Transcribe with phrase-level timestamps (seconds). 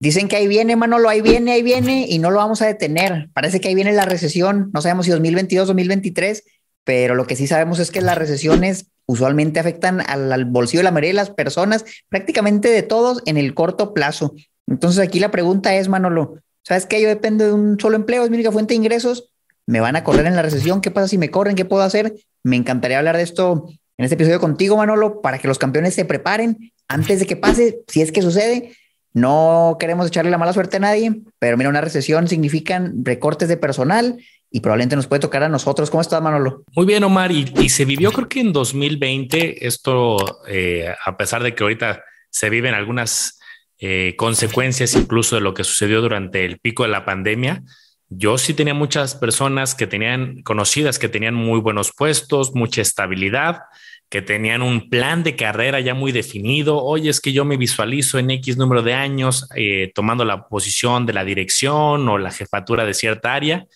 [0.00, 3.28] Dicen que ahí viene, Manolo, ahí viene, ahí viene, y no lo vamos a detener.
[3.34, 6.42] Parece que ahí viene la recesión, no sabemos si 2022 o 2023,
[6.84, 10.90] pero lo que sí sabemos es que las recesiones usualmente afectan al, bolsillo de la
[10.90, 14.34] mayoría de las personas, prácticamente de todos en el corto plazo.
[14.66, 17.02] Entonces aquí la pregunta es, Manolo, ¿sabes qué?
[17.02, 19.34] Yo dependo de un solo empleo, es mi única fuente de ingresos,
[19.66, 21.56] me van a correr en la recesión, ¿qué pasa si me corren?
[21.56, 22.14] ¿Qué puedo hacer?
[22.42, 26.06] Me encantaría hablar de esto en este episodio contigo, Manolo, para que los campeones se
[26.06, 28.72] preparen antes de que pase, si es que sucede.
[29.12, 33.56] No queremos echarle la mala suerte a nadie, pero mira, una recesión significan recortes de
[33.56, 34.18] personal
[34.50, 35.90] y probablemente nos puede tocar a nosotros.
[35.90, 36.64] ¿Cómo estás, Manolo?
[36.74, 37.30] Muy bien, Omar.
[37.30, 42.50] Y, se vivió, creo que en 2020, esto, eh, a pesar de que ahorita se
[42.50, 43.40] viven algunas
[43.78, 47.62] eh, consecuencias incluso de lo que sucedió durante el pico de la pandemia,
[48.08, 53.62] yo sí tenía muchas personas que tenían conocidas que tenían muy buenos puestos, mucha estabilidad,
[54.10, 56.82] que tenían un plan de carrera ya muy definido.
[56.82, 61.06] Oye, es que yo me visualizo en X número de años eh, tomando la posición
[61.06, 63.66] de la dirección o la jefatura de cierta área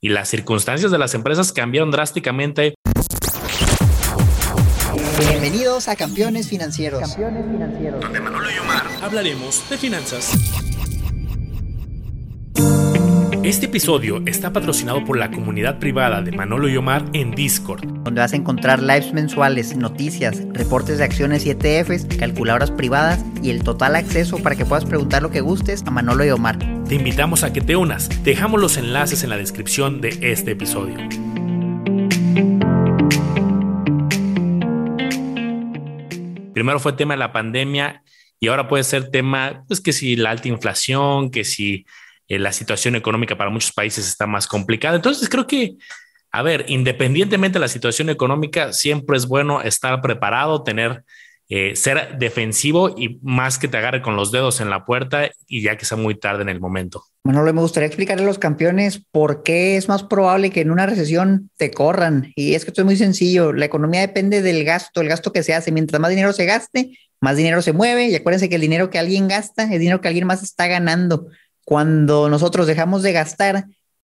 [0.00, 2.74] y las circunstancias de las empresas cambiaron drásticamente.
[5.18, 7.00] Bienvenidos a Campeones Financieros.
[7.00, 8.00] Campeones Financieros.
[8.00, 10.32] Donde Manolo y Omar hablaremos de finanzas.
[13.50, 18.20] Este episodio está patrocinado por la comunidad privada de Manolo y Omar en Discord, donde
[18.20, 23.64] vas a encontrar lives mensuales, noticias, reportes de acciones y ETFs, calculadoras privadas y el
[23.64, 26.60] total acceso para que puedas preguntar lo que gustes a Manolo y Omar.
[26.86, 28.22] Te invitamos a que te unas.
[28.22, 30.94] Dejamos los enlaces en la descripción de este episodio.
[36.54, 38.04] Primero fue tema de la pandemia
[38.38, 41.84] y ahora puede ser tema, pues que si la alta inflación, que si
[42.30, 44.94] eh, la situación económica para muchos países está más complicada.
[44.94, 45.74] Entonces creo que,
[46.30, 51.02] a ver, independientemente de la situación económica, siempre es bueno estar preparado, tener,
[51.48, 55.62] eh, ser defensivo y más que te agarre con los dedos en la puerta y
[55.62, 57.02] ya que sea muy tarde en el momento.
[57.24, 60.86] Bueno, me gustaría explicarle a los campeones por qué es más probable que en una
[60.86, 62.32] recesión te corran.
[62.36, 63.52] Y es que esto es muy sencillo.
[63.52, 65.72] La economía depende del gasto, el gasto que se hace.
[65.72, 68.08] Mientras más dinero se gaste, más dinero se mueve.
[68.08, 71.26] Y acuérdense que el dinero que alguien gasta es dinero que alguien más está ganando.
[71.64, 73.66] Cuando nosotros dejamos de gastar,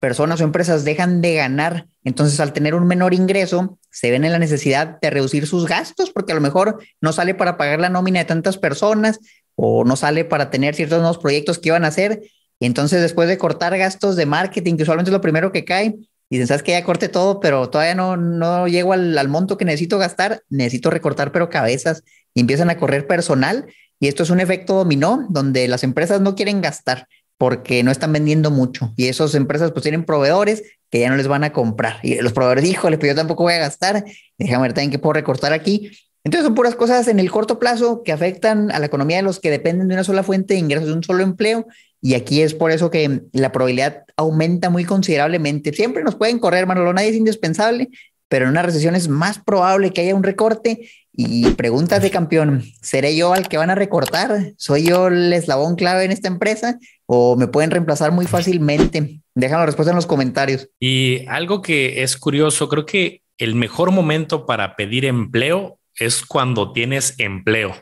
[0.03, 1.87] personas o empresas dejan de ganar.
[2.03, 6.11] Entonces, al tener un menor ingreso, se ven en la necesidad de reducir sus gastos
[6.11, 9.21] porque a lo mejor no sale para pagar la nómina de tantas personas
[9.55, 12.23] o no sale para tener ciertos nuevos proyectos que iban a hacer.
[12.59, 15.95] Entonces, después de cortar gastos de marketing, que usualmente es lo primero que cae,
[16.29, 19.65] dicen, sabes que ya corte todo, pero todavía no, no llego al, al monto que
[19.65, 22.03] necesito gastar, necesito recortar, pero cabezas
[22.35, 23.67] y empiezan a correr personal.
[24.01, 27.07] Y esto es un efecto dominó donde las empresas no quieren gastar
[27.43, 31.27] porque no están vendiendo mucho y esas empresas pues tienen proveedores que ya no les
[31.27, 34.05] van a comprar y los proveedores, híjole, pero yo tampoco voy a gastar,
[34.39, 35.91] déjame ver también qué puedo recortar aquí.
[36.23, 39.41] Entonces son puras cosas en el corto plazo que afectan a la economía de los
[39.41, 41.67] que dependen de una sola fuente de ingresos, de un solo empleo
[42.01, 45.73] y aquí es por eso que la probabilidad aumenta muy considerablemente.
[45.73, 47.89] Siempre nos pueden correr, Manolo, nadie es indispensable,
[48.29, 52.65] pero en una recesión es más probable que haya un recorte y preguntas de campeón,
[52.81, 54.53] ¿seré yo al que van a recortar?
[54.57, 56.79] ¿Soy yo el eslabón clave en esta empresa?
[57.07, 59.21] ¿O me pueden reemplazar muy fácilmente?
[59.35, 60.69] Déjame la respuesta en los comentarios.
[60.81, 66.73] Y algo que es curioso, creo que el mejor momento para pedir empleo es cuando
[66.73, 67.75] tienes empleo.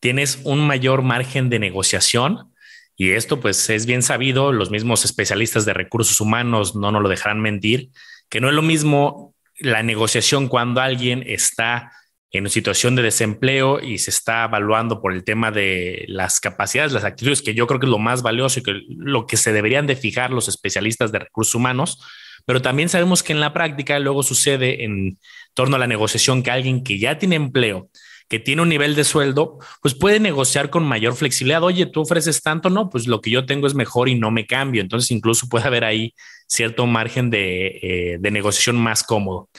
[0.00, 2.54] Tienes un mayor margen de negociación
[2.96, 7.08] y esto pues es bien sabido, los mismos especialistas de recursos humanos no nos lo
[7.08, 7.90] dejarán mentir,
[8.28, 11.92] que no es lo mismo la negociación cuando alguien está
[12.34, 17.04] en situación de desempleo y se está evaluando por el tema de las capacidades, las
[17.04, 19.86] actitudes, que yo creo que es lo más valioso y que lo que se deberían
[19.86, 22.00] de fijar los especialistas de recursos humanos,
[22.44, 25.16] pero también sabemos que en la práctica luego sucede en
[25.54, 27.88] torno a la negociación que alguien que ya tiene empleo,
[28.28, 31.62] que tiene un nivel de sueldo, pues puede negociar con mayor flexibilidad.
[31.62, 34.44] Oye, tú ofreces tanto, no, pues lo que yo tengo es mejor y no me
[34.44, 34.82] cambio.
[34.82, 36.12] Entonces incluso puede haber ahí
[36.48, 39.50] cierto margen de, eh, de negociación más cómodo.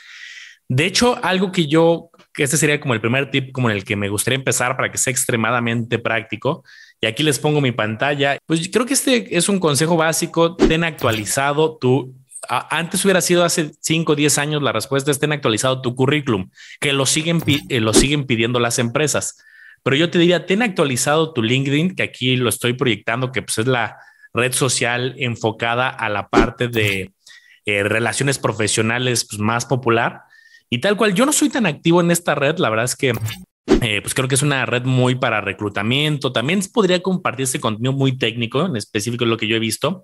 [0.67, 2.09] De hecho, algo que yo
[2.43, 4.97] este sería como el primer tip como en el que me gustaría empezar para que
[4.97, 6.63] sea extremadamente práctico.
[7.01, 8.37] Y aquí les pongo mi pantalla.
[8.45, 10.55] Pues creo que este es un consejo básico.
[10.55, 12.13] Ten actualizado tu
[12.47, 16.49] antes hubiera sido hace 5 o 10 años la respuesta es ten actualizado tu currículum,
[16.79, 19.43] que lo siguen, eh, lo siguen pidiendo las empresas.
[19.83, 23.59] Pero yo te diría, ten actualizado tu LinkedIn, que aquí lo estoy proyectando, que pues
[23.59, 23.97] es la
[24.33, 27.13] red social enfocada a la parte de
[27.65, 30.23] eh, relaciones profesionales pues, más popular.
[30.69, 33.13] Y tal cual, yo no soy tan activo en esta red, la verdad es que
[33.81, 38.17] eh, pues creo que es una red muy para reclutamiento, también podría compartirse contenido muy
[38.17, 40.03] técnico, en específico lo que yo he visto,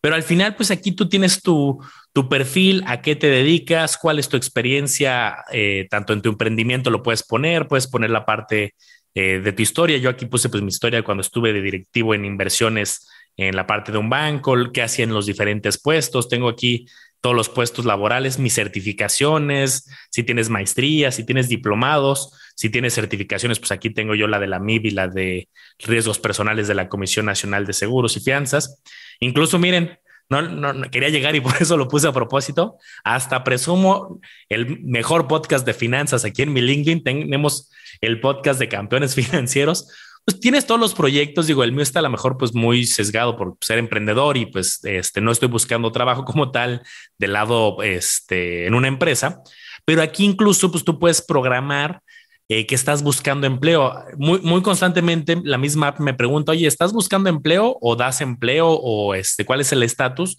[0.00, 1.78] pero al final pues aquí tú tienes tu,
[2.12, 6.90] tu perfil, a qué te dedicas, cuál es tu experiencia, eh, tanto en tu emprendimiento
[6.90, 8.74] lo puedes poner, puedes poner la parte
[9.14, 9.98] eh, de tu historia.
[9.98, 13.90] Yo aquí puse pues mi historia cuando estuve de directivo en inversiones en la parte
[13.90, 16.28] de un banco, qué hacía en los diferentes puestos.
[16.28, 16.86] Tengo aquí
[17.20, 23.58] todos los puestos laborales, mis certificaciones, si tienes maestría, si tienes diplomados, si tienes certificaciones,
[23.58, 25.48] pues aquí tengo yo la de la MIB y la de
[25.78, 28.82] riesgos personales de la Comisión Nacional de Seguros y Fianzas.
[29.20, 29.98] Incluso miren,
[30.30, 32.76] no, no, quería llegar y por eso lo puse a propósito.
[33.04, 37.02] Hasta presumo el mejor podcast de finanzas aquí en mi LinkedIn.
[37.02, 39.88] Tenemos el podcast de campeones financieros
[40.28, 43.34] pues tienes todos los proyectos, digo, el mío está a lo mejor pues muy sesgado
[43.34, 46.82] por ser emprendedor y pues este, no estoy buscando trabajo como tal
[47.16, 49.40] del lado este, en una empresa,
[49.86, 52.02] pero aquí incluso pues tú puedes programar
[52.46, 53.90] eh, que estás buscando empleo.
[54.18, 58.68] Muy, muy constantemente la misma app me pregunta, oye, ¿estás buscando empleo o das empleo
[58.68, 60.36] o este, cuál es el estatus?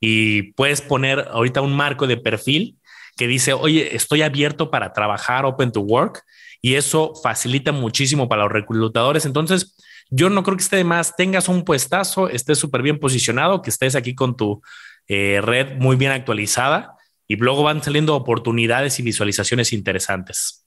[0.00, 2.76] Y puedes poner ahorita un marco de perfil
[3.20, 6.22] que dice, oye, estoy abierto para trabajar, open to work
[6.62, 9.26] y eso facilita muchísimo para los reclutadores.
[9.26, 9.76] Entonces,
[10.08, 13.68] yo no creo que esté de más, tengas un puestazo, estés súper bien posicionado, que
[13.68, 14.62] estés aquí con tu
[15.06, 16.94] eh, red muy bien actualizada
[17.28, 20.64] y luego van saliendo oportunidades y visualizaciones interesantes.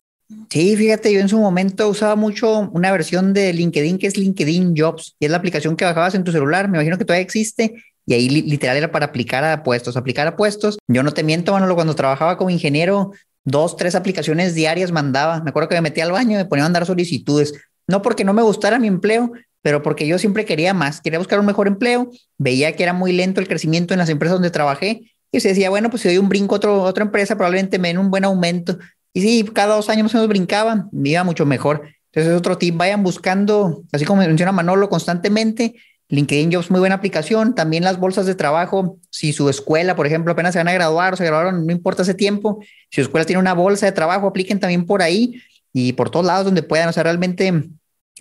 [0.51, 4.75] Sí, fíjate, yo en su momento usaba mucho una versión de LinkedIn que es LinkedIn
[4.77, 6.69] Jobs y es la aplicación que bajabas en tu celular.
[6.69, 10.35] Me imagino que todavía existe y ahí literal era para aplicar a puestos, aplicar a
[10.35, 10.77] puestos.
[10.87, 13.11] Yo no te miento, Manolo, cuando trabajaba como ingeniero,
[13.45, 15.41] dos, tres aplicaciones diarias mandaba.
[15.41, 17.53] Me acuerdo que me metía al baño y me ponía a mandar solicitudes.
[17.87, 21.39] No porque no me gustara mi empleo, pero porque yo siempre quería más, quería buscar
[21.39, 25.13] un mejor empleo, veía que era muy lento el crecimiento en las empresas donde trabajé
[25.31, 27.87] y se decía, bueno, pues si doy un brinco a otro, otra empresa, probablemente me
[27.87, 28.77] den un buen aumento.
[29.13, 31.83] Y sí, cada dos años más o menos brincaba, me iba mucho mejor.
[32.11, 35.75] Entonces es otro tip, vayan buscando, así como menciona Manolo, constantemente.
[36.09, 37.55] LinkedIn Jobs, muy buena aplicación.
[37.55, 41.13] También las bolsas de trabajo, si su escuela, por ejemplo, apenas se van a graduar
[41.13, 42.59] o se graduaron, no importa ese tiempo,
[42.89, 45.41] si su escuela tiene una bolsa de trabajo, apliquen también por ahí
[45.71, 46.89] y por todos lados donde puedan.
[46.89, 47.51] O sea, realmente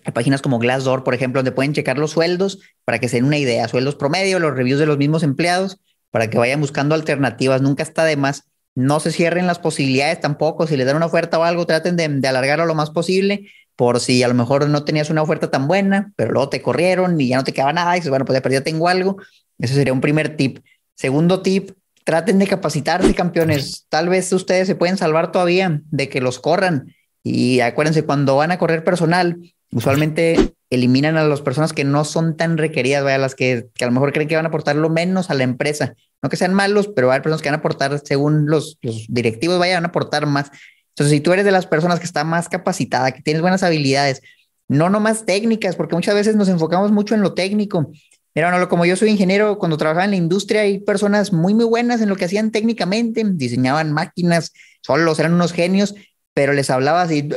[0.04, 3.24] hay páginas como Glassdoor, por ejemplo, donde pueden checar los sueldos para que se den
[3.24, 5.78] una idea, sueldos promedio, los reviews de los mismos empleados,
[6.10, 7.62] para que vayan buscando alternativas.
[7.62, 8.44] Nunca está de más.
[8.74, 10.66] No se cierren las posibilidades tampoco.
[10.66, 14.00] Si les dan una oferta o algo, traten de, de alargarlo lo más posible por
[14.00, 17.28] si a lo mejor no tenías una oferta tan buena, pero luego te corrieron y
[17.28, 19.16] ya no te quedaba nada y dices, bueno, pues ya tengo algo.
[19.58, 20.58] Ese sería un primer tip.
[20.94, 21.72] Segundo tip,
[22.04, 23.86] traten de capacitarse, campeones.
[23.88, 26.94] Tal vez ustedes se pueden salvar todavía de que los corran.
[27.22, 29.38] Y acuérdense, cuando van a correr personal,
[29.72, 33.92] usualmente eliminan a las personas que no son tan requeridas, vaya, las que, a lo
[33.92, 35.94] mejor creen que van a aportar lo menos a la empresa.
[36.22, 39.58] No que sean malos, pero hay personas que van a aportar, según los, los directivos,
[39.58, 40.50] vaya, van a aportar más.
[40.92, 44.22] Entonces, si tú eres de las personas que está más capacitada, que tienes buenas habilidades,
[44.68, 47.90] no nomás técnicas, porque muchas veces nos enfocamos mucho en lo técnico.
[48.34, 51.66] Mira, no, como yo soy ingeniero, cuando trabajaba en la industria, hay personas muy, muy
[51.66, 55.94] buenas en lo que hacían técnicamente, diseñaban máquinas, solos, eran unos genios,
[56.34, 57.28] pero les hablaba así,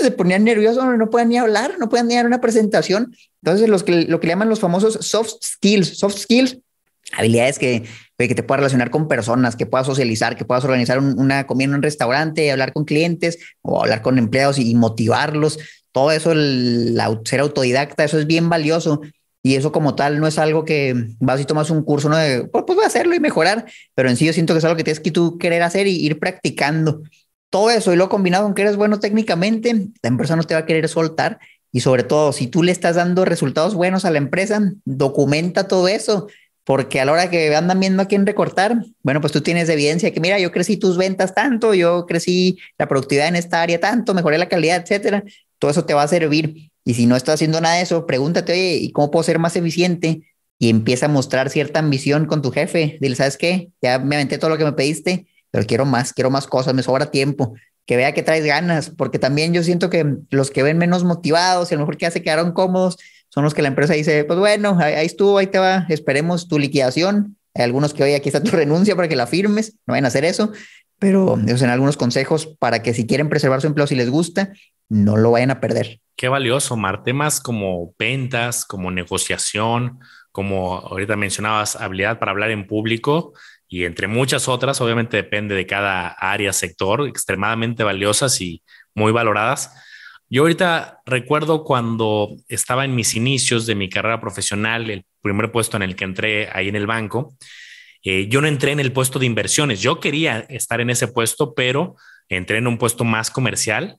[0.00, 3.14] se ponían nerviosos, no podían ni hablar, no podían ni dar una presentación.
[3.42, 6.58] Entonces, los que, lo que le llaman los famosos soft skills, soft skills,
[7.12, 7.84] habilidades que
[8.26, 11.74] que te puedas relacionar con personas, que puedas socializar, que puedas organizar una comida en
[11.74, 15.60] un restaurante, hablar con clientes o hablar con empleados y, motivarlos.
[15.92, 19.02] Todo eso, el, ser autodidacta, eso es bien valioso.
[19.40, 22.16] Y eso como tal no es algo que vas y tomas un curso, ¿no?
[22.16, 24.64] De, pues, pues voy a hacerlo y mejorar, pero en sí yo siento que es
[24.64, 27.02] algo que tienes que tú querer hacer y ir practicando.
[27.50, 29.72] Todo eso y lo combinado con que eres bueno técnicamente,
[30.02, 31.38] la empresa no te va a querer soltar.
[31.70, 35.86] Y sobre todo, si tú le estás dando resultados buenos a la empresa, documenta todo
[35.86, 36.26] eso
[36.68, 40.12] porque a la hora que andan viendo a quién recortar, bueno, pues tú tienes evidencia
[40.12, 44.12] que mira, yo crecí tus ventas tanto, yo crecí la productividad en esta área tanto,
[44.12, 45.24] mejoré la calidad, etcétera.
[45.58, 46.70] Todo eso te va a servir.
[46.84, 49.56] Y si no estás haciendo nada de eso, pregúntate, oye, ¿y cómo puedo ser más
[49.56, 50.30] eficiente?
[50.58, 52.98] Y empieza a mostrar cierta ambición con tu jefe.
[53.00, 53.70] Dile, ¿sabes qué?
[53.80, 56.82] Ya me aventé todo lo que me pediste, pero quiero más, quiero más cosas, me
[56.82, 57.54] sobra tiempo.
[57.86, 61.70] Que vea que traes ganas, porque también yo siento que los que ven menos motivados
[61.70, 64.24] y a lo mejor que ya se quedaron cómodos, son los que la empresa dice,
[64.24, 67.36] pues bueno, ahí, estuvo, ahí te va, esperemos tu liquidación.
[67.54, 70.08] Hay algunos que hoy aquí está tu renuncia para que la firmes, no vayan a
[70.08, 70.52] hacer eso,
[70.98, 74.52] pero esos en algunos consejos para que si quieren preservar su empleo, si les gusta,
[74.88, 76.00] no lo vayan a perder.
[76.16, 77.04] Qué valioso, Mar.
[77.04, 80.00] Temas como ventas, como negociación,
[80.32, 83.34] como ahorita mencionabas, habilidad para hablar en público
[83.68, 88.62] y entre muchas otras, obviamente depende de cada área, sector, extremadamente valiosas y
[88.94, 89.70] muy valoradas
[90.30, 95.76] yo ahorita recuerdo cuando estaba en mis inicios de mi carrera profesional, el primer puesto
[95.76, 97.34] en el que entré ahí en el banco,
[98.04, 99.80] eh, yo no entré en el puesto de inversiones.
[99.80, 101.96] Yo quería estar en ese puesto, pero
[102.28, 103.98] entré en un puesto más comercial.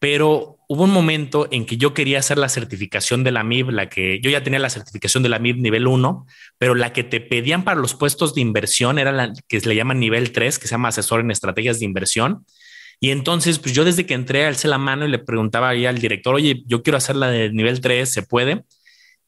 [0.00, 3.88] Pero hubo un momento en que yo quería hacer la certificación de la MIB, la
[3.88, 6.26] que yo ya tenía la certificación de la MIB nivel 1,
[6.58, 9.94] pero la que te pedían para los puestos de inversión era la que le llama
[9.94, 12.44] nivel 3, que se llama asesor en estrategias de inversión
[13.02, 15.98] Y entonces, pues yo desde que entré alcé la mano y le preguntaba ahí al
[15.98, 18.62] director, oye, yo quiero hacer la de nivel 3, ¿se puede?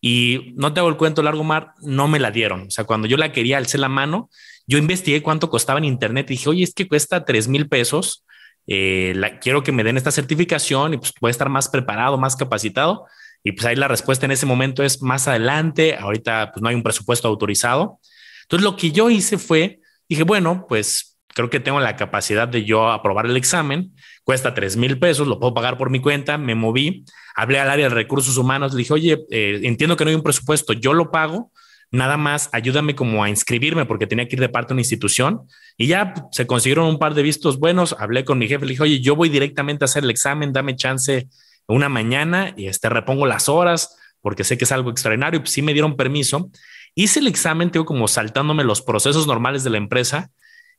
[0.01, 2.69] Y no te hago el cuento largo, Mar, no me la dieron.
[2.69, 4.31] O sea, cuando yo la quería, alcé la mano,
[4.69, 8.25] yo investigué cuánto costaba en internet y dije, oye, es que cuesta 3 mil pesos.
[8.69, 12.37] Eh, quiero que me den esta certificación y pues voy a estar más preparado, más
[12.37, 13.07] capacitado.
[13.43, 15.97] Y pues ahí la respuesta en ese momento es más adelante.
[15.97, 17.99] Ahorita pues no hay un presupuesto autorizado.
[18.43, 22.65] Entonces lo que yo hice fue, dije, bueno, pues creo que tengo la capacidad de
[22.65, 23.93] yo aprobar el examen.
[24.23, 26.39] Cuesta 3 mil pesos, lo puedo pagar por mi cuenta.
[26.39, 30.11] Me moví hablé al área de recursos humanos, le dije, oye, eh, entiendo que no
[30.11, 31.51] hay un presupuesto, yo lo pago,
[31.91, 35.43] nada más ayúdame como a inscribirme porque tenía que ir de parte de una institución
[35.77, 38.83] y ya se consiguieron un par de vistos buenos, hablé con mi jefe, le dije,
[38.83, 41.29] oye, yo voy directamente a hacer el examen, dame chance
[41.67, 45.61] una mañana y este repongo las horas porque sé que es algo extraordinario, pues sí
[45.61, 46.51] me dieron permiso.
[46.95, 50.31] Hice el examen, tengo como saltándome los procesos normales de la empresa.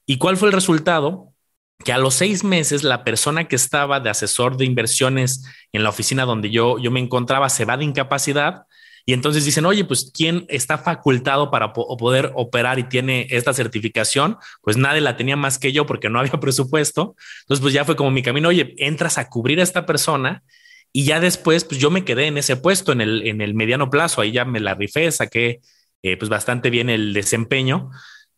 [0.06, 1.32] ¿Y cuál fue el resultado?
[1.84, 5.44] que a los seis meses la persona que estaba de asesor de inversiones
[5.74, 8.64] en la oficina donde yo, yo me encontraba se va de incapacidad
[9.06, 14.38] y entonces dicen, oye, pues ¿quién está facultado para poder operar y tiene esta certificación?
[14.64, 17.16] Pues nadie la tenía más que yo porque no había presupuesto.
[17.42, 20.44] Entonces, pues ya fue como mi camino, oye, entras a cubrir a esta persona
[20.92, 23.92] y ya después, pues yo me quedé en ese puesto en el, en el mediano
[23.92, 25.60] plazo, ahí ya me la rifé, saqué
[26.02, 27.92] eh, pues bastante bien el desempeño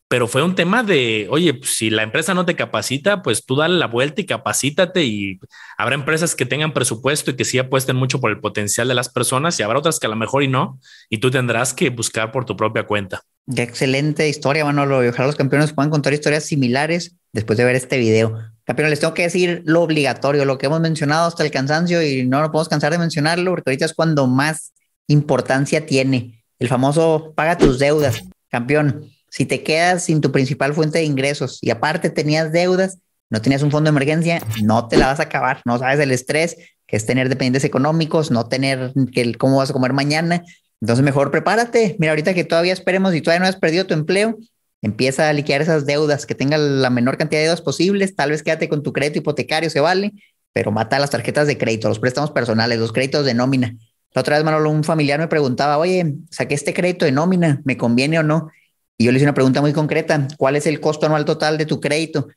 [0.10, 3.58] pero fue un tema de, oye, pues, si la empresa no te capacita, pues tú
[3.58, 5.40] dale la vuelta y capacítate y
[5.78, 9.10] habrá empresas que tengan presupuesto y que sí apuesten mucho por el potencial de las
[9.10, 12.32] personas y habrá otras que a lo mejor y no, y tú tendrás que buscar
[12.32, 13.22] por tu propia cuenta.
[13.54, 15.00] Qué excelente historia, Manolo.
[15.00, 18.38] Ojalá los campeones puedan contar historias similares después de ver este video.
[18.64, 22.26] Campeones, les tengo que decir lo obligatorio, lo que hemos mencionado hasta el cansancio y
[22.26, 24.74] no nos podemos cansar de mencionarlo porque ahorita es cuando más
[25.08, 26.44] importancia tiene.
[26.60, 28.24] El famoso paga tus deudas.
[28.50, 32.98] Campeón, si te quedas sin tu principal fuente de ingresos y aparte tenías deudas,
[33.30, 35.62] no tenías un fondo de emergencia, no te la vas a acabar.
[35.64, 39.74] No sabes el estrés que es tener dependientes económicos, no tener que cómo vas a
[39.74, 40.42] comer mañana.
[40.82, 41.96] Entonces mejor prepárate.
[42.00, 44.40] Mira, ahorita que todavía esperemos y todavía no has perdido tu empleo,
[44.82, 48.16] empieza a liquidar esas deudas, que tenga la menor cantidad de deudas posibles.
[48.16, 50.14] Tal vez quédate con tu crédito hipotecario, se vale,
[50.52, 53.76] pero mata las tarjetas de crédito, los préstamos personales, los créditos de nómina.
[54.16, 57.78] La otra vez, Manolo, un familiar me preguntaba, oye, saqué este crédito de nómina, ¿me
[57.78, 58.50] conviene o no?
[58.98, 61.66] Y yo le hice una pregunta muy concreta, ¿cuál es el costo anual total de
[61.66, 62.28] tu crédito?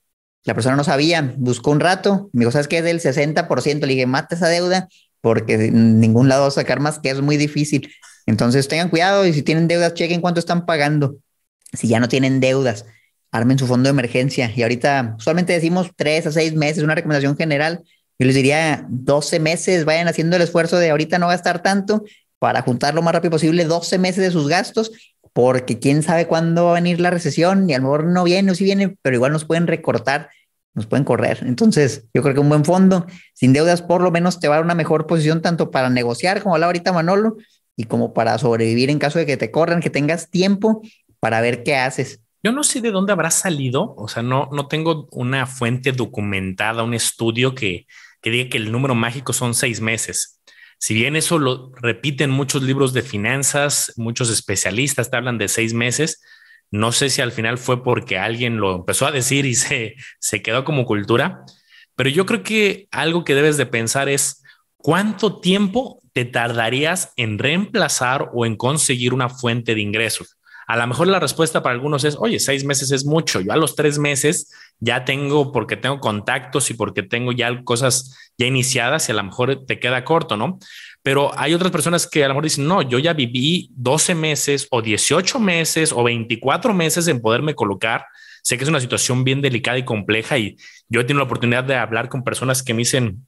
[0.44, 3.80] La persona no sabía, buscó un rato, me dijo, ¿sabes qué es del 60%?
[3.80, 4.88] Le dije, mata esa deuda
[5.20, 7.90] porque en ningún lado vas a sacar más, que es muy difícil.
[8.26, 11.16] Entonces tengan cuidado y si tienen deudas, chequen cuánto están pagando.
[11.72, 12.86] Si ya no tienen deudas,
[13.30, 14.52] armen su fondo de emergencia.
[14.54, 17.82] Y ahorita solamente decimos tres a seis meses, una recomendación general.
[18.18, 22.04] Yo les diría 12 meses, vayan haciendo el esfuerzo de ahorita no gastar tanto
[22.38, 24.92] para juntar lo más rápido posible 12 meses de sus gastos
[25.32, 28.52] porque quién sabe cuándo va a venir la recesión y a lo mejor no viene
[28.52, 30.30] o sí viene, pero igual nos pueden recortar,
[30.74, 31.40] nos pueden correr.
[31.42, 34.58] Entonces, yo creo que un buen fondo, sin deudas, por lo menos te va a
[34.58, 37.36] dar una mejor posición tanto para negociar, como hablaba ahorita Manolo,
[37.76, 40.82] y como para sobrevivir en caso de que te corran, que tengas tiempo
[41.18, 42.20] para ver qué haces.
[42.42, 46.82] Yo no sé de dónde habrá salido, o sea, no, no tengo una fuente documentada,
[46.82, 47.86] un estudio que,
[48.22, 50.39] que diga que el número mágico son seis meses.
[50.80, 55.74] Si bien eso lo repiten muchos libros de finanzas, muchos especialistas te hablan de seis
[55.74, 56.22] meses,
[56.70, 60.40] no sé si al final fue porque alguien lo empezó a decir y se, se
[60.40, 61.44] quedó como cultura,
[61.96, 64.42] pero yo creo que algo que debes de pensar es
[64.78, 70.38] cuánto tiempo te tardarías en reemplazar o en conseguir una fuente de ingresos.
[70.70, 73.40] A lo mejor la respuesta para algunos es, oye, seis meses es mucho.
[73.40, 78.16] Yo a los tres meses ya tengo, porque tengo contactos y porque tengo ya cosas
[78.38, 80.60] ya iniciadas y a lo mejor te queda corto, ¿no?
[81.02, 84.68] Pero hay otras personas que a lo mejor dicen, no, yo ya viví 12 meses
[84.70, 88.06] o 18 meses o 24 meses en poderme colocar.
[88.44, 90.56] Sé que es una situación bien delicada y compleja y
[90.88, 93.26] yo he tenido la oportunidad de hablar con personas que me dicen,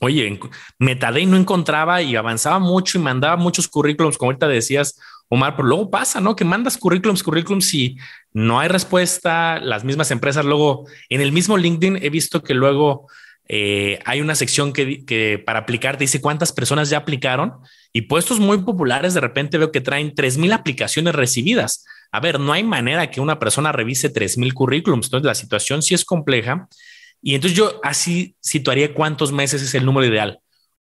[0.00, 0.40] oye,
[0.80, 4.98] me tardé y no encontraba y avanzaba mucho y mandaba muchos currículums, como ahorita decías,
[5.32, 6.34] Omar, pero luego pasa, ¿no?
[6.34, 7.96] Que mandas currículums, currículums y
[8.32, 9.60] no hay respuesta.
[9.60, 13.06] Las mismas empresas luego, en el mismo LinkedIn he visto que luego
[13.48, 17.52] eh, hay una sección que, para aplicar te dice cuántas personas ya aplicaron
[17.92, 21.84] y puestos muy populares de repente veo que traen 3000 aplicaciones recibidas.
[22.10, 25.06] A ver, no hay manera que una persona revise 3000 currículums.
[25.06, 26.68] Entonces la situación sí es compleja
[27.22, 30.40] y entonces yo así situaría cuántos meses es el número ideal.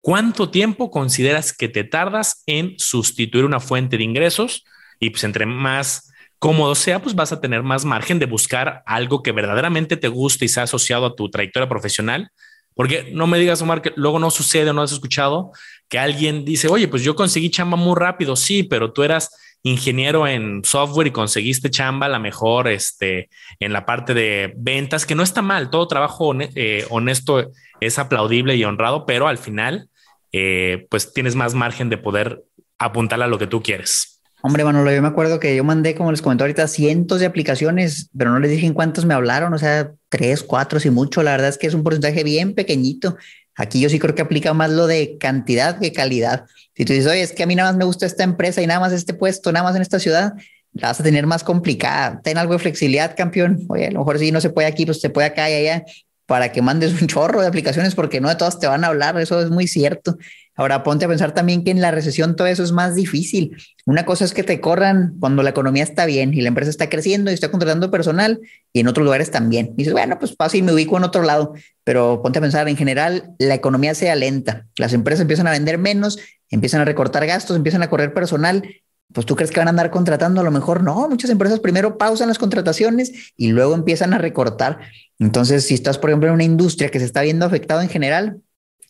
[0.01, 4.65] ¿Cuánto tiempo consideras que te tardas en sustituir una fuente de ingresos?
[4.99, 9.21] Y pues entre más cómodo sea, pues vas a tener más margen de buscar algo
[9.21, 12.31] que verdaderamente te guste y sea asociado a tu trayectoria profesional.
[12.73, 15.51] Porque no me digas, Omar, que luego no sucede, no has escuchado
[15.87, 19.29] que alguien dice, oye, pues yo conseguí chamba muy rápido, sí, pero tú eras
[19.61, 23.29] ingeniero en software y conseguiste chamba la mejor este,
[23.59, 28.55] en la parte de ventas, que no está mal, todo trabajo eh, honesto es aplaudible
[28.55, 29.89] y honrado, pero al final,
[30.31, 32.43] eh, pues tienes más margen de poder
[32.79, 34.21] apuntar a lo que tú quieres.
[34.43, 38.09] Hombre, Manolo, yo me acuerdo que yo mandé, como les comenté ahorita, cientos de aplicaciones,
[38.17, 41.21] pero no les dije en cuántos me hablaron, o sea, tres, cuatro, si mucho.
[41.21, 43.17] La verdad es que es un porcentaje bien pequeñito.
[43.55, 46.45] Aquí yo sí creo que aplica más lo de cantidad que calidad.
[46.75, 48.67] Si tú dices, oye, es que a mí nada más me gusta esta empresa y
[48.67, 50.33] nada más este puesto, nada más en esta ciudad,
[50.73, 52.19] la vas a tener más complicada.
[52.23, 53.59] Ten algo de flexibilidad, campeón.
[53.69, 55.83] Oye, a lo mejor si no se puede aquí, pues se puede acá y allá
[56.31, 59.19] para que mandes un chorro de aplicaciones porque no de todas te van a hablar.
[59.19, 60.17] Eso es muy cierto.
[60.55, 63.57] Ahora ponte a pensar también que en la recesión todo eso es más difícil.
[63.85, 66.87] Una cosa es que te corran cuando la economía está bien y la empresa está
[66.87, 68.39] creciendo y está contratando personal
[68.71, 69.73] y en otros lugares también.
[69.73, 71.53] Y dices, bueno, pues paso y me ubico en otro lado.
[71.83, 74.67] Pero ponte a pensar, en general, la economía se alenta.
[74.77, 76.17] Las empresas empiezan a vender menos,
[76.49, 78.63] empiezan a recortar gastos, empiezan a correr personal.
[79.13, 81.07] Pues tú crees que van a andar contratando, a lo mejor no.
[81.09, 84.79] Muchas empresas primero pausan las contrataciones y luego empiezan a recortar.
[85.19, 88.41] Entonces, si estás, por ejemplo, en una industria que se está viendo afectado en general,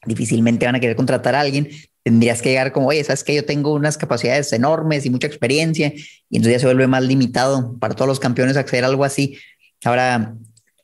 [0.05, 1.69] difícilmente van a querer contratar a alguien.
[2.03, 5.93] Tendrías que llegar como, oye, sabes que yo tengo unas capacidades enormes y mucha experiencia,
[6.29, 9.37] y entonces ya se vuelve más limitado para todos los campeones acceder a algo así.
[9.83, 10.35] Ahora,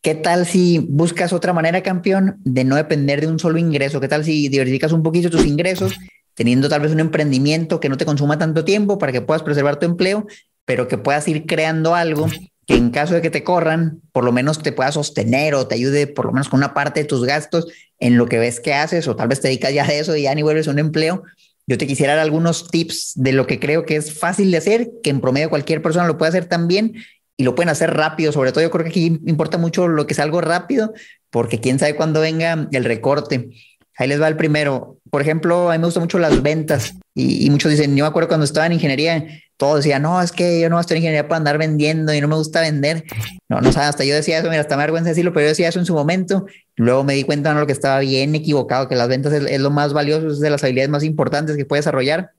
[0.03, 3.99] ¿qué tal si buscas otra manera, campeón, de no depender de un solo ingreso?
[3.99, 5.93] ¿Qué tal si diversificas un poquito tus ingresos,
[6.37, 9.79] teniendo tal vez un emprendimiento que no te consuma tanto tiempo para que puedas preservar
[9.79, 10.27] tu empleo,
[10.65, 12.27] pero que puedas ir creando algo
[12.67, 15.73] que en caso de que te corran, por lo menos te pueda sostener o te
[15.73, 17.65] ayude por lo menos con una parte de tus gastos
[17.97, 20.23] en lo que ves que haces o tal vez te dedicas ya de eso y
[20.23, 21.23] ya ni vuelves a un empleo.
[21.65, 24.91] Yo te quisiera dar algunos tips de lo que creo que es fácil de hacer,
[25.01, 26.93] que en promedio cualquier persona lo puede hacer también
[27.35, 28.31] y lo pueden hacer rápido.
[28.31, 30.93] Sobre todo yo creo que aquí importa mucho lo que es algo rápido,
[31.31, 33.49] porque quién sabe cuándo venga el recorte.
[33.97, 34.96] Ahí les va el primero.
[35.09, 38.09] Por ejemplo, a mí me gustan mucho las ventas y, y muchos dicen, yo me
[38.09, 39.25] acuerdo cuando estaba en ingeniería,
[39.57, 42.27] todo decía, no, es que yo no estoy en ingeniería para andar vendiendo y no
[42.27, 43.03] me gusta vender.
[43.49, 45.79] No, no hasta yo decía eso, mira, hasta me vergüenza decirlo, pero yo decía eso
[45.79, 46.45] en su momento.
[46.75, 49.71] Luego me di cuenta de lo que estaba bien equivocado, que las ventas es, lo
[49.71, 52.33] más valioso, es de las habilidades más importantes que puedes desarrollar,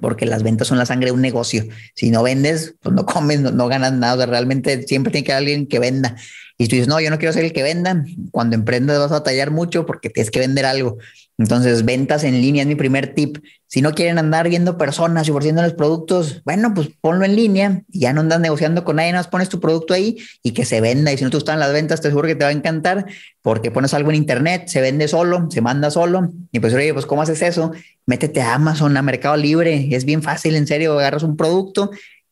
[0.00, 1.64] porque las ventas son la sangre de un negocio.
[1.96, 4.26] Si no vendes, pues no comes, no, ganas nada.
[4.26, 6.16] realmente siempre tiene que haber alguien que venda.
[6.60, 8.04] Y tú dices, no, yo no quiero ser el que venda.
[8.32, 10.98] Cuando emprendes vas a batallar mucho porque tienes que vender algo.
[11.38, 13.38] Entonces, ventas en línea es mi primer tip.
[13.66, 18.00] Si no quieren andar viendo personas y ofreciéndoles productos, bueno, pues ponlo en línea y
[18.00, 20.82] ya no andas negociando con nadie, nada más pones tu producto ahí y que se
[20.82, 21.10] venda.
[21.10, 23.06] Y si no te gustan las ventas, te aseguro que te va a encantar
[23.40, 26.30] porque pones algo en internet, se vende solo, se manda solo.
[26.52, 27.72] Y pues, oye, pues, ¿cómo haces eso?
[28.04, 29.88] Métete a Amazon, a Mercado Libre.
[29.92, 30.98] Es bien fácil, en serio.
[30.98, 31.90] Agarras un producto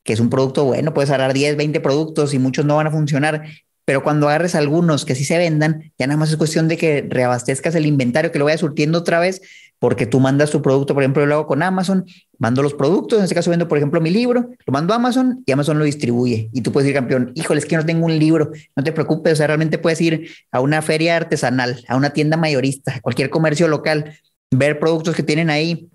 [0.09, 2.91] que es un producto bueno, puedes agarrar 10, 20 productos y muchos no van a
[2.91, 3.45] funcionar,
[3.89, 7.07] pero cuando agarres algunos que sí se vendan, ya nada más es cuestión de que
[7.09, 9.41] reabastezcas el inventario, que lo vayas surtiendo otra vez,
[9.79, 12.05] porque tú mandas tu producto, por ejemplo, yo lo hago con Amazon,
[12.39, 15.43] mando los productos, en este caso vendo, por ejemplo, mi libro, lo mando a Amazon
[15.47, 16.51] y Amazon lo distribuye.
[16.53, 19.33] Y tú puedes ir, campeón, híjole, es que no tengo un libro, no te preocupes,
[19.33, 23.31] o sea, realmente puedes ir a una feria artesanal, a una tienda mayorista, a cualquier
[23.31, 24.19] comercio local,
[24.51, 25.89] ver productos que tienen ahí,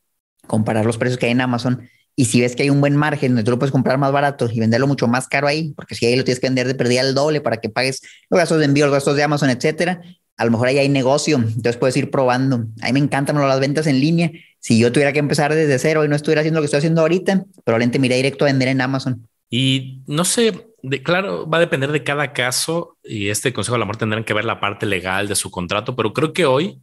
[0.47, 3.31] comparar los precios que hay en Amazon y si ves que hay un buen margen
[3.31, 6.05] donde tú lo puedes comprar más barato y venderlo mucho más caro ahí, porque si
[6.05, 8.65] ahí lo tienes que vender de perdida el doble para que pagues los gastos de
[8.65, 10.01] envío, los gastos de Amazon, etcétera,
[10.37, 12.65] a lo mejor ahí hay negocio, entonces puedes ir probando.
[12.81, 14.31] A mí me encantan las ventas en línea.
[14.59, 17.01] Si yo tuviera que empezar desde cero y no estuviera haciendo lo que estoy haciendo
[17.01, 19.27] ahorita, probablemente me directo a vender en Amazon.
[19.49, 23.83] Y no sé, de, claro, va a depender de cada caso y este consejo del
[23.83, 26.79] amor tendrán que ver la parte legal de su contrato, pero creo que hoy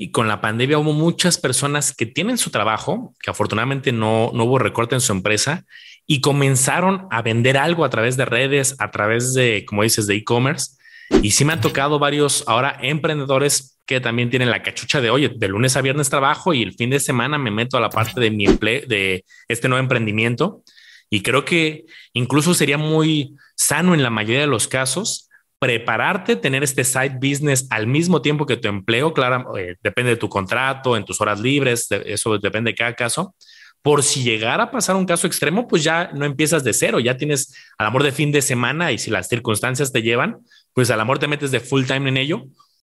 [0.00, 4.44] y con la pandemia hubo muchas personas que tienen su trabajo, que afortunadamente no, no
[4.44, 5.64] hubo recorte en su empresa
[6.06, 10.14] y comenzaron a vender algo a través de redes, a través de, como dices, de
[10.14, 10.76] e-commerce.
[11.20, 15.32] Y sí me han tocado varios ahora emprendedores que también tienen la cachucha de, oye,
[15.34, 18.20] de lunes a viernes trabajo y el fin de semana me meto a la parte
[18.20, 20.62] de mi empleo, de este nuevo emprendimiento.
[21.10, 25.27] Y creo que incluso sería muy sano en la mayoría de los casos
[25.58, 30.16] prepararte, tener este side business al mismo tiempo que tu empleo, claro, eh, depende de
[30.16, 33.34] tu contrato, en tus horas libres, eso depende de cada caso.
[33.82, 37.16] Por si llegara a pasar un caso extremo, pues ya no empiezas de cero, ya
[37.16, 40.38] tienes al amor de fin de semana y si las circunstancias te llevan,
[40.74, 42.44] pues al amor te metes de full time en ello.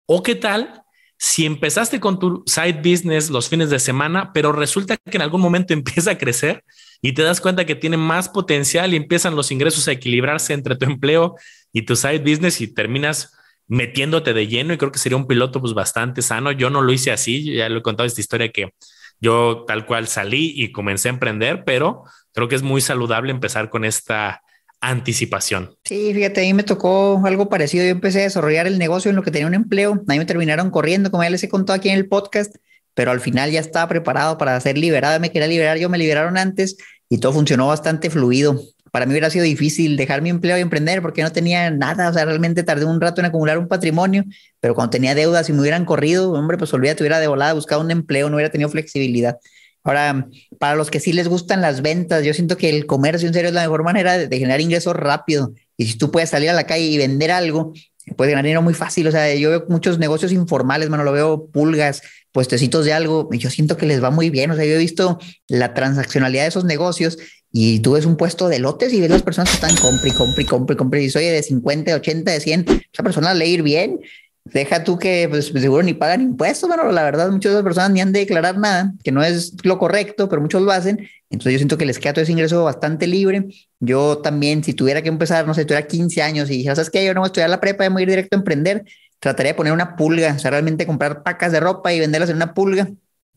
[0.06, 0.83] O qué tal
[1.16, 5.40] si empezaste con tu side business los fines de semana, pero resulta que en algún
[5.40, 6.64] momento empieza a crecer
[7.03, 10.77] y te das cuenta que tiene más potencial y empiezan los ingresos a equilibrarse entre
[10.77, 11.37] tu empleo
[11.73, 13.33] y tu side business y terminas
[13.67, 16.53] metiéndote de lleno y creo que sería un piloto pues bastante sano.
[16.53, 18.75] Yo no lo hice así, ya lo he contado esta historia que
[19.21, 23.71] yo tal cual salí y comencé a emprender, pero creo que es muy saludable empezar
[23.71, 24.43] con esta
[24.81, 25.77] anticipación.
[25.85, 27.85] Sí, fíjate, a mí me tocó algo parecido.
[27.85, 29.93] Yo empecé a desarrollar el negocio en lo que tenía un empleo.
[29.93, 32.57] A mí me terminaron corriendo, como ya les he contado aquí en el podcast,
[33.01, 35.19] pero al final ya estaba preparado para ser liberado.
[35.21, 36.77] Me quería liberar, yo me liberaron antes
[37.09, 38.61] y todo funcionó bastante fluido.
[38.93, 42.11] Para mí hubiera sido difícil dejar mi empleo y emprender porque no tenía nada.
[42.11, 44.25] O sea, realmente tardé un rato en acumular un patrimonio,
[44.61, 47.81] pero cuando tenía deudas y me hubieran corrido, hombre, pues olvídate, hubiera de volada buscado
[47.81, 49.39] un empleo, no hubiera tenido flexibilidad.
[49.83, 53.33] Ahora, para los que sí les gustan las ventas, yo siento que el comercio en
[53.33, 55.55] serio es la mejor manera de, generar ingresos rápido.
[55.79, 57.73] Y si tú puedes salir a la calle y vender algo,
[58.16, 59.07] puedes ganar muy fácil.
[59.07, 63.38] O sea, yo veo muchos negocios informales, mano, lo veo pulgas, puestecitos de algo, y
[63.38, 64.51] yo siento que les va muy bien.
[64.51, 65.18] O sea, yo he visto
[65.49, 67.18] la transaccionalidad de esos negocios
[67.53, 70.46] y tú ves un puesto de lotes y ves las personas que están compre, compre,
[70.46, 71.03] compre, compre.
[71.03, 74.01] Y soy de 50, 80, de 100, esa persona le ir bien
[74.53, 77.91] Deja tú que pues, seguro ni pagan impuestos, bueno, la verdad muchas de las personas
[77.91, 81.09] ni han de declarar nada, que no es lo correcto, pero muchos lo hacen.
[81.31, 83.47] Entonces yo siento que les queda todo ese ingreso bastante libre.
[83.79, 87.05] Yo también, si tuviera que empezar, no sé, tuviera 15 años y dijera, ¿sabes qué?
[87.05, 88.85] Yo no voy a estudiar la prepa, voy a ir directo a emprender,
[89.21, 92.37] trataría de poner una pulga, o sea, realmente comprar pacas de ropa y venderlas en
[92.37, 92.89] una pulga.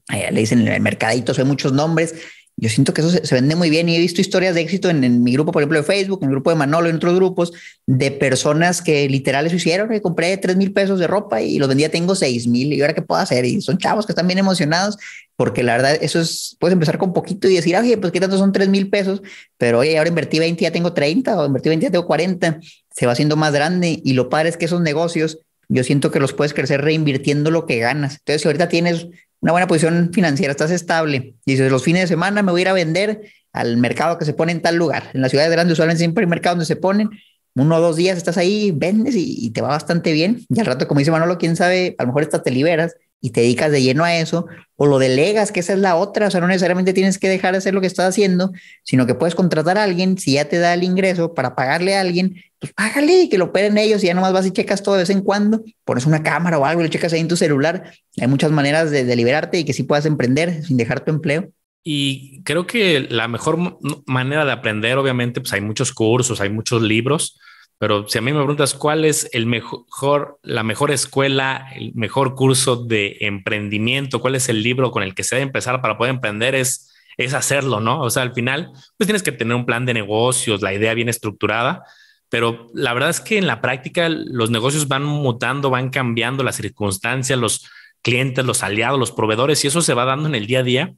[0.07, 2.15] Ahí le dicen en el mercadito, son muchos nombres
[2.55, 5.23] yo siento que eso se, vende muy bien y he visto historias de éxito en,
[5.23, 7.51] mi grupo, por ejemplo, de Facebook, en el grupo de Manolo, en otros grupos,
[7.87, 11.67] de personas que literal eso hicieron, que compré tres mil pesos de ropa y los
[11.67, 13.45] vendía, tengo seis mil y ahora qué puedo hacer.
[13.45, 14.97] Y son chavos que están bien emocionados
[15.35, 18.37] porque la verdad eso es, puedes empezar con poquito y decir, oye, pues qué tanto
[18.37, 19.21] son tres mil pesos,
[19.57, 22.59] pero oye, ahora invertí 20, ya tengo 30 o invertí 20, ya tengo 40,
[22.91, 25.39] se va haciendo más grande y lo padre es que esos negocios
[25.69, 28.15] yo siento que los puedes crecer reinvirtiendo lo que ganas.
[28.19, 29.07] Entonces, si ahorita tienes
[29.39, 32.67] una buena posición financiera, estás estable, dices, los fines de semana me voy a ir
[32.69, 33.21] a vender
[33.51, 35.09] al mercado que se pone en tal lugar.
[35.13, 37.09] En las ciudades grandes usualmente siempre hay mercados donde se ponen,
[37.55, 40.45] uno o dos días estás ahí, vendes y, te va bastante bien.
[40.49, 43.29] Y al rato, como dice Manolo, quién sabe, a lo mejor estás te liberas y
[43.29, 46.29] te dedicas de lleno a eso, o lo delegas, que esa es la otra, o
[46.29, 48.51] sea, no necesariamente tienes que dejar de hacer lo que estás haciendo,
[48.83, 52.01] sino que puedes contratar a alguien, si ya te da el ingreso para pagarle a
[52.01, 54.95] alguien, pues págale y que lo operen ellos y ya nomás vas y checas todo
[54.95, 57.37] de vez en cuando, pones una cámara o algo y lo checas ahí en tu
[57.37, 57.93] celular.
[58.19, 61.49] Hay muchas maneras de, de liberarte y que sí puedas emprender sin dejar tu empleo.
[61.81, 66.81] Y creo que la mejor manera de aprender, obviamente, pues hay muchos cursos, hay muchos
[66.81, 67.39] libros,
[67.83, 72.33] pero si a mí me preguntas cuál es el mejor, la mejor escuela, el mejor
[72.33, 76.13] curso de emprendimiento, cuál es el libro con el que se debe empezar para poder
[76.13, 77.99] emprender, es, es hacerlo, ¿no?
[77.99, 81.09] O sea, al final, pues tienes que tener un plan de negocios, la idea bien
[81.09, 81.83] estructurada,
[82.29, 86.55] pero la verdad es que en la práctica los negocios van mutando, van cambiando las
[86.55, 87.69] circunstancias, los
[88.01, 90.93] clientes, los aliados, los proveedores, y eso se va dando en el día a día.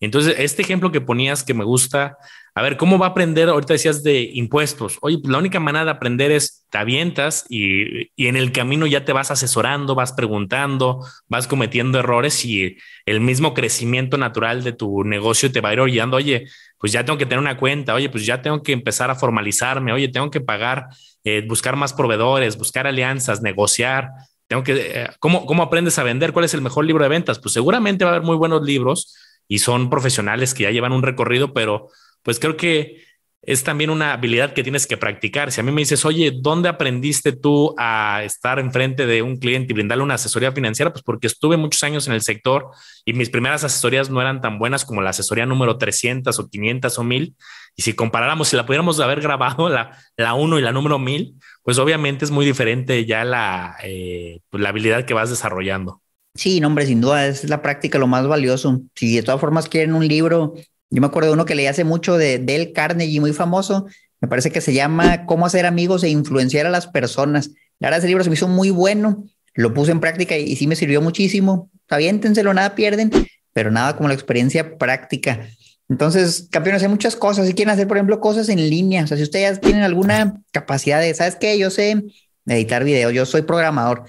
[0.00, 2.16] Entonces, este ejemplo que ponías que me gusta,
[2.54, 3.48] a ver, ¿cómo va a aprender?
[3.48, 4.98] Ahorita decías de impuestos.
[5.02, 8.86] Oye, pues la única manera de aprender es te avientas y, y, en el camino
[8.86, 14.72] ya te vas asesorando, vas preguntando, vas cometiendo errores y el mismo crecimiento natural de
[14.72, 16.16] tu negocio te va a ir orillando.
[16.16, 16.46] Oye,
[16.80, 17.94] pues ya tengo que tener una cuenta.
[17.94, 19.92] Oye, pues ya tengo que empezar a formalizarme.
[19.92, 20.86] Oye, tengo que pagar,
[21.24, 24.08] eh, buscar más proveedores, buscar alianzas, negociar.
[24.48, 26.32] Tengo que, eh, ¿cómo, ¿cómo aprendes a vender?
[26.32, 27.38] ¿Cuál es el mejor libro de ventas?
[27.38, 29.14] Pues seguramente va a haber muy buenos libros
[29.46, 31.88] y son profesionales que ya llevan un recorrido, pero
[32.22, 33.02] pues creo que
[33.42, 35.50] es también una habilidad que tienes que practicar.
[35.50, 39.72] Si a mí me dices, oye, ¿dónde aprendiste tú a estar enfrente de un cliente
[39.72, 40.92] y brindarle una asesoría financiera?
[40.92, 42.66] Pues porque estuve muchos años en el sector
[43.04, 46.98] y mis primeras asesorías no eran tan buenas como la asesoría número 300 o 500
[46.98, 47.34] o 1000.
[47.76, 51.34] Y si comparáramos, si la pudiéramos haber grabado, la, la 1 y la número 1000,
[51.62, 56.02] pues obviamente es muy diferente ya la, eh, pues la habilidad que vas desarrollando.
[56.34, 58.82] Sí, no, hombre, sin duda es la práctica lo más valioso.
[58.94, 60.54] Si de todas formas quieren un libro,
[60.90, 63.86] yo me acuerdo de uno que leí hace mucho de Dale Carnegie, muy famoso,
[64.20, 67.50] me parece que se llama Cómo hacer amigos e influenciar a las personas.
[67.78, 69.24] La verdad, ese libro se me hizo muy bueno,
[69.54, 71.70] lo puse en práctica y, sí me sirvió muchísimo.
[71.88, 73.10] Aviéntenselo, nada pierden,
[73.52, 75.46] pero nada como la experiencia práctica.
[75.88, 77.46] Entonces, campeones, hay muchas cosas.
[77.46, 81.00] Si quieren hacer, por ejemplo, cosas en línea, o sea, si ustedes tienen alguna capacidad
[81.00, 81.58] de, ¿sabes qué?
[81.58, 82.04] Yo sé
[82.46, 84.04] editar videos, yo soy programador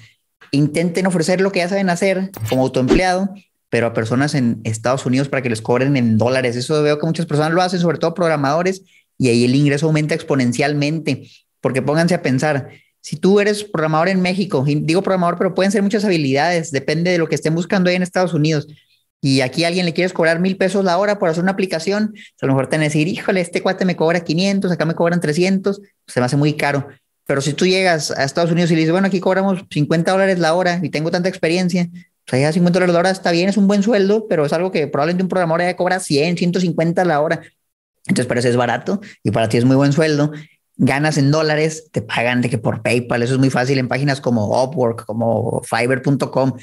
[0.52, 3.34] intenten ofrecer lo que ya saben hacer como autoempleado,
[3.72, 6.58] pero a personas en Estados Unidos para que les cobren en dólares.
[6.58, 8.84] Eso veo que muchas personas lo hacen, sobre todo programadores,
[9.18, 11.30] y ahí el ingreso aumenta exponencialmente,
[11.62, 15.84] porque pónganse a pensar, si tú eres programador en México, digo programador, pero pueden ser
[15.84, 18.68] muchas habilidades, depende de lo que estén buscando ahí en Estados Unidos.
[19.22, 22.46] Y aquí alguien le quieres cobrar mil pesos la hora por hacer una aplicación, a
[22.46, 25.22] lo mejor te van a decir, híjole, este cuate me cobra 500, acá me cobran
[25.22, 26.90] 300, se me hace muy caro.
[27.26, 30.40] Pero si tú llegas a Estados Unidos y le dices, bueno, aquí cobramos 50 dólares
[30.40, 31.88] la hora y tengo tanta experiencia,
[32.38, 34.88] allá 50 dólares la hora está bien, es un buen sueldo, pero es algo que
[34.88, 37.42] probablemente un programador ya cobra 100, 150 la hora.
[38.08, 40.32] Entonces, para eso es barato y para ti es muy buen sueldo.
[40.78, 44.22] Ganas en dólares, te pagan de que por PayPal, eso es muy fácil en páginas
[44.22, 46.54] como Upwork, como Fiverr.com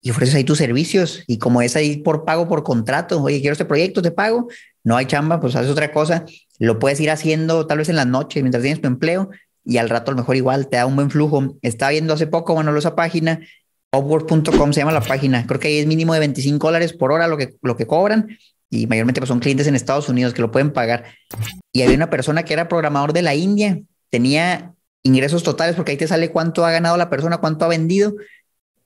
[0.00, 3.52] y ofreces ahí tus servicios y como es ahí por pago por contrato, oye, quiero
[3.52, 4.48] este proyecto, te pago,
[4.84, 6.24] no hay chamba, pues haces otra cosa.
[6.58, 9.30] lo puedes ir haciendo tal vez en las noches mientras tienes tu empleo
[9.64, 11.56] y al rato a lo mejor igual te da un buen flujo.
[11.62, 13.40] Estaba viendo hace poco, bueno, esa página,
[13.92, 17.26] upwork.com se llama la página, creo que ahí es mínimo de 25 dólares por hora
[17.26, 18.38] lo que, lo que cobran
[18.70, 21.04] y mayormente pues, son clientes en Estados Unidos que lo pueden pagar.
[21.72, 25.96] Y había una persona que era programador de la India, tenía ingresos totales porque ahí
[25.96, 28.14] te sale cuánto ha ganado la persona, cuánto ha vendido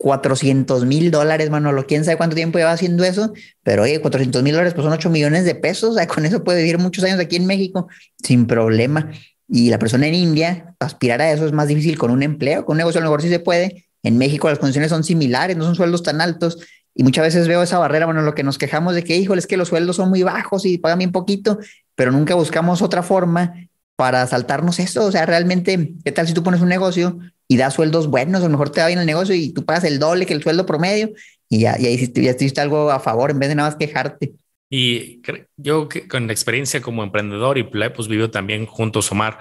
[0.03, 1.87] 400 mil dólares, Manolo.
[1.87, 5.11] Quién sabe cuánto tiempo lleva haciendo eso, pero oye, 400 mil dólares pues son 8
[5.11, 5.97] millones de pesos.
[5.97, 7.89] O con eso puede vivir muchos años aquí en México
[8.23, 9.11] sin problema.
[9.49, 12.75] Y la persona en India, aspirar a eso es más difícil con un empleo, con
[12.75, 13.87] un negocio a lo mejor sí se puede.
[14.03, 16.59] En México las condiciones son similares, no son sueldos tan altos.
[16.95, 19.47] Y muchas veces veo esa barrera, bueno, lo que nos quejamos de que, híjole, es
[19.47, 21.59] que los sueldos son muy bajos y pagan bien poquito,
[21.95, 23.55] pero nunca buscamos otra forma
[23.97, 25.07] para saltarnos eso.
[25.07, 28.45] O sea, realmente, ¿qué tal si tú pones un negocio y da sueldos buenos, a
[28.45, 30.67] lo mejor te va bien el negocio y tú pagas el doble que el sueldo
[30.67, 31.11] promedio
[31.49, 33.77] y ya, y ahí hiciste, ya hiciste algo a favor en vez de nada más
[33.77, 34.33] quejarte.
[34.71, 35.21] Y
[35.59, 39.39] yo con la experiencia como emprendedor y pues vivo también junto a Omar,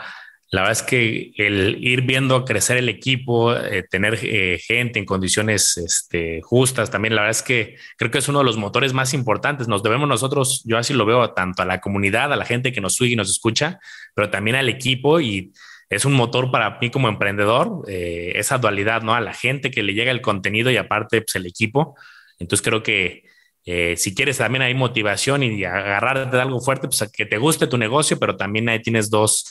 [0.52, 5.06] la verdad es que el ir viendo crecer el equipo, eh, tener eh, gente en
[5.06, 8.92] condiciones este, justas, también la verdad es que creo que es uno de los motores
[8.92, 9.70] más importantes.
[9.70, 12.82] Nos debemos nosotros, yo así lo veo, tanto a la comunidad, a la gente que
[12.82, 13.80] nos sigue y nos escucha,
[14.14, 15.54] pero también al equipo y
[15.90, 19.14] es un motor para mí como emprendedor, eh, esa dualidad, ¿no?
[19.16, 21.96] A la gente que le llega el contenido y aparte pues, el equipo.
[22.40, 23.24] Entonces creo que
[23.64, 27.38] eh, si quieres también hay motivación y agarrarte de algo fuerte, pues a que te
[27.38, 29.46] guste tu negocio, pero también ahí tienes dos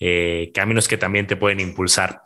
[0.00, 2.22] eh, caminos que también te pueden impulsar.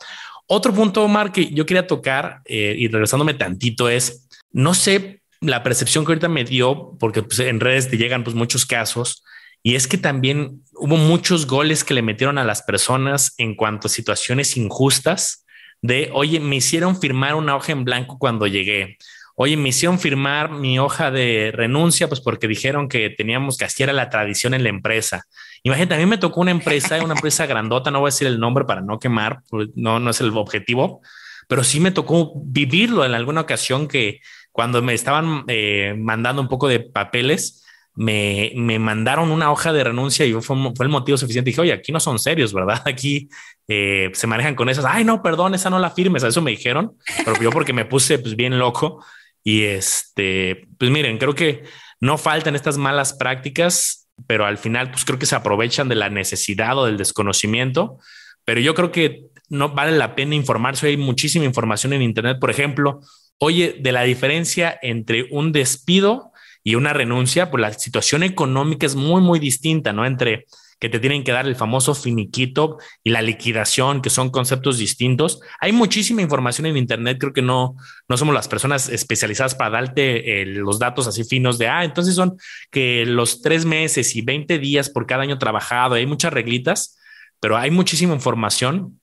[0.47, 6.05] Otro punto, Omar, que yo quería tocar y regresándome tantito es, no sé la percepción
[6.05, 9.23] que ahorita me dio, porque pues, en redes te llegan pues, muchos casos
[9.63, 13.87] y es que también hubo muchos goles que le metieron a las personas en cuanto
[13.87, 15.45] a situaciones injustas
[15.83, 18.99] de, oye, me hicieron firmar una hoja en blanco cuando llegué.
[19.35, 23.93] Oye, me hicieron firmar mi hoja de renuncia, pues porque dijeron que teníamos que hacer
[23.95, 25.27] la tradición en la empresa.
[25.63, 28.41] Imagínate, a mí me tocó una empresa, una empresa grandota, no voy a decir el
[28.41, 31.03] nombre para no quemar, pues, no, no es el objetivo,
[31.49, 34.21] pero sí me tocó vivirlo en alguna ocasión que
[34.53, 39.85] cuando me estaban eh, mandando un poco de papeles, me, me, mandaron una hoja de
[39.85, 41.51] renuncia y fue, fue, el motivo suficiente.
[41.51, 42.83] Dije, oye, aquí no son serios, ¿verdad?
[42.87, 43.29] Aquí
[43.69, 44.85] eh, se manejan con esas.
[44.85, 46.23] Ay, no, perdón, esa no la firmes.
[46.23, 49.05] Eso me dijeron, pero yo porque me puse pues, bien loco.
[49.43, 51.65] Y este, pues miren, creo que
[52.01, 56.11] no faltan estas malas prácticas, pero al final, pues creo que se aprovechan de la
[56.11, 57.99] necesidad o del desconocimiento.
[58.45, 60.87] Pero yo creo que no vale la pena informarse.
[60.87, 63.01] Hay muchísima información en Internet, por ejemplo,
[63.39, 68.95] oye, de la diferencia entre un despido y una renuncia, pues la situación económica es
[68.95, 70.05] muy, muy distinta, ¿no?
[70.05, 70.47] Entre
[70.81, 75.41] que te tienen que dar el famoso finiquito y la liquidación, que son conceptos distintos.
[75.61, 77.77] Hay muchísima información en Internet, creo que no,
[78.09, 82.15] no somos las personas especializadas para darte eh, los datos así finos de, ah, entonces
[82.15, 82.37] son
[82.71, 86.99] que los tres meses y 20 días por cada año trabajado, hay muchas reglitas,
[87.41, 89.00] pero hay muchísima información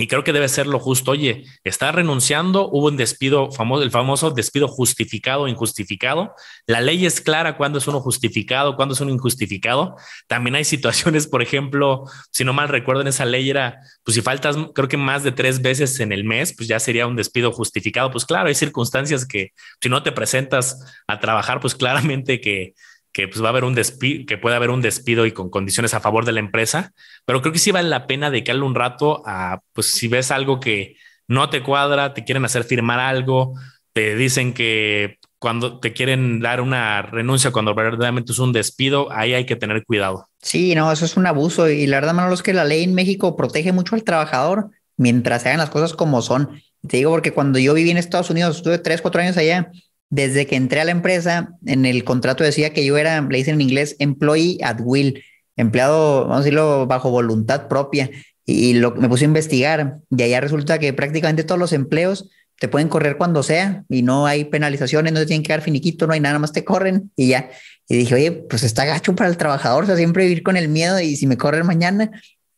[0.00, 1.10] y creo que debe ser lo justo.
[1.10, 6.34] Oye, está renunciando, hubo un despido famoso, el famoso despido justificado o injustificado.
[6.68, 9.96] La ley es clara cuándo es uno justificado, cuándo es uno injustificado.
[10.28, 14.22] También hay situaciones, por ejemplo, si no mal recuerdo, en esa ley era, pues si
[14.22, 17.50] faltas, creo que más de tres veces en el mes, pues ya sería un despido
[17.50, 18.12] justificado.
[18.12, 19.50] Pues claro, hay circunstancias que
[19.82, 22.74] si no te presentas a trabajar, pues claramente que
[23.18, 25.92] que pues va a haber un despido, que puede haber un despido y con condiciones
[25.92, 26.92] a favor de la empresa,
[27.26, 30.60] pero creo que sí vale la pena dedicarle un rato a, pues si ves algo
[30.60, 30.94] que
[31.26, 33.54] no te cuadra, te quieren hacer firmar algo,
[33.92, 39.34] te dicen que cuando te quieren dar una renuncia cuando verdaderamente es un despido, ahí
[39.34, 40.28] hay que tener cuidado.
[40.40, 42.94] Sí, no, eso es un abuso y la verdad, Manolo, es que la ley en
[42.94, 46.62] México protege mucho al trabajador mientras se hagan las cosas como son.
[46.86, 49.72] Te digo porque cuando yo viví en Estados Unidos, estuve tres, cuatro años allá,
[50.10, 53.54] desde que entré a la empresa, en el contrato decía que yo era, le dicen
[53.54, 55.22] en inglés, employee at will,
[55.56, 58.10] empleado, vamos a decirlo, bajo voluntad propia.
[58.46, 62.68] Y lo, me puse a investigar y allá resulta que prácticamente todos los empleos te
[62.68, 66.14] pueden correr cuando sea y no hay penalizaciones, no te tienen que dar finiquito, no
[66.14, 67.50] hay nada, más te corren y ya.
[67.88, 70.68] Y dije, oye, pues está gacho para el trabajador, o sea, siempre vivir con el
[70.68, 72.10] miedo y si me corren mañana,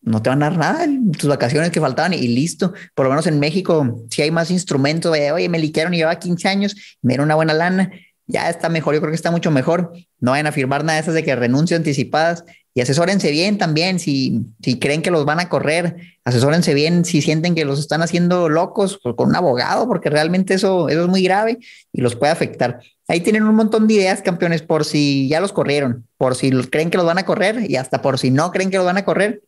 [0.03, 0.87] no te van a dar nada,
[1.19, 2.73] tus vacaciones que faltaban y listo.
[2.95, 6.49] Por lo menos en México, si hay más instrumentos, oye, me liquearon y llevaba 15
[6.49, 7.91] años, me dieron una buena lana,
[8.27, 9.93] ya está mejor, yo creo que está mucho mejor.
[10.21, 13.99] No vayan a firmar nada de esas de que renuncio anticipadas y asesórense bien también
[13.99, 18.03] si, si creen que los van a correr, asesórense bien si sienten que los están
[18.03, 21.59] haciendo locos con un abogado, porque realmente eso, eso es muy grave
[21.93, 22.81] y los puede afectar.
[23.09, 26.91] Ahí tienen un montón de ideas, campeones, por si ya los corrieron, por si creen
[26.91, 29.05] que los van a correr y hasta por si no creen que los van a
[29.05, 29.43] correr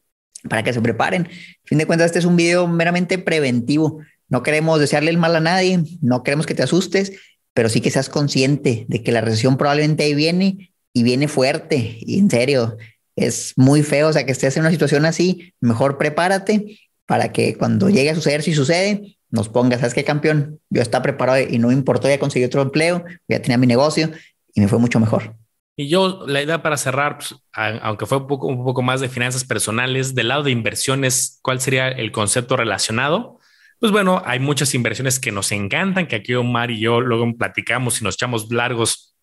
[0.49, 1.27] para que se preparen.
[1.27, 4.01] A fin de cuentas, este es un video meramente preventivo.
[4.29, 7.13] No queremos desearle el mal a nadie, no queremos que te asustes,
[7.55, 11.99] pero sí que seas consciente de que la recesión probablemente ahí viene y viene fuerte.
[12.01, 12.77] Y en serio,
[13.17, 17.57] es muy feo, o sea, que estés en una situación así, mejor prepárate para que
[17.57, 20.61] cuando llegue a suceder, si sucede, nos pongas, ¿sabes qué, campeón?
[20.71, 24.11] Yo estaba preparado y no me importó, ya conseguí otro empleo, ya tenía mi negocio
[24.55, 25.35] y me fue mucho mejor.
[25.75, 30.15] Y yo, la idea para cerrar, pues, aunque fue un poco, más de finanzas personales,
[30.15, 33.39] del lado de inversiones, ¿cuál sería el concepto relacionado?
[33.81, 38.01] Pues bueno, hay muchas inversiones que nos encantan, que aquí Omar y yo luego platicamos
[38.01, 39.17] y nos echamos largos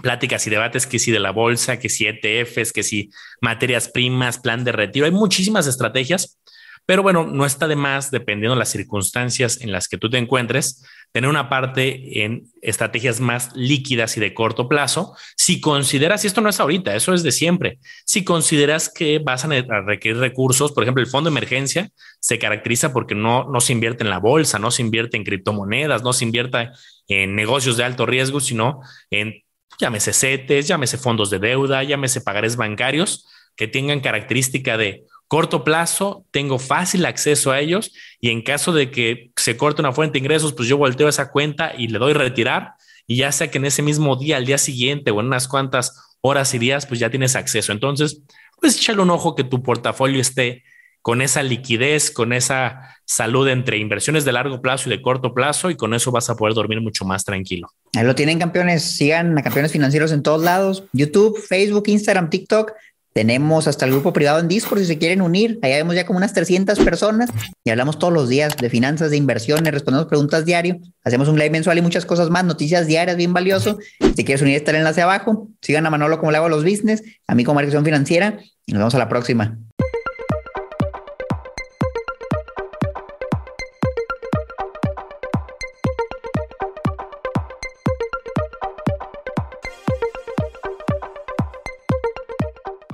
[0.00, 4.38] pláticas y debates, que si de la bolsa, que si ETFs, que si materias primas,
[4.38, 6.38] plan de retiro, hay muchísimas estrategias
[6.86, 10.18] pero bueno, no está de más, dependiendo de las circunstancias en las que tú te
[10.18, 15.16] encuentres, tener una parte en estrategias más líquidas y de corto plazo.
[15.36, 19.44] Si consideras, y esto no es ahorita, eso es de siempre, si consideras que vas
[19.44, 23.72] a requerir recursos, por ejemplo, el fondo de emergencia se caracteriza porque no, no se
[23.72, 26.70] invierte en la bolsa, no se invierte en criptomonedas, no se invierte
[27.08, 29.42] en negocios de alto riesgo, sino en
[29.78, 36.24] llámese CETES, llámese fondos de deuda, llámese pagares bancarios que tengan característica de corto plazo,
[36.30, 40.20] tengo fácil acceso a ellos y en caso de que se corte una fuente de
[40.20, 42.74] ingresos, pues yo volteo esa cuenta y le doy retirar
[43.06, 46.16] y ya sea que en ese mismo día, al día siguiente o en unas cuantas
[46.20, 47.72] horas y días, pues ya tienes acceso.
[47.72, 48.22] Entonces,
[48.60, 50.64] pues échale un ojo que tu portafolio esté
[51.02, 55.70] con esa liquidez, con esa salud entre inversiones de largo plazo y de corto plazo
[55.70, 57.68] y con eso vas a poder dormir mucho más tranquilo.
[57.94, 62.72] Ahí lo tienen campeones, sigan a campeones financieros en todos lados, YouTube, Facebook, Instagram, TikTok.
[63.16, 65.58] Tenemos hasta el grupo privado en Discord si se quieren unir.
[65.62, 67.30] Allá vemos ya como unas 300 personas
[67.64, 70.76] y hablamos todos los días de finanzas, de inversiones, respondemos preguntas diario.
[71.02, 73.78] Hacemos un live mensual y muchas cosas más, noticias diarias, bien valioso.
[74.14, 75.48] Si quieres unir, está el enlace abajo.
[75.62, 78.80] Sigan a Manolo como le hago los business, a mí como Marcación Financiera y nos
[78.80, 79.56] vemos a la próxima.